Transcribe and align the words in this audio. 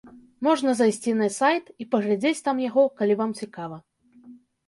Можна 0.45 0.71
зайсці 0.79 1.11
на 1.17 1.25
сайт 1.33 1.67
і 1.83 1.85
паглядзець 1.91 2.41
там 2.49 2.61
яго, 2.69 2.85
калі 3.01 3.13
вам 3.19 3.35
цікава. 3.43 3.77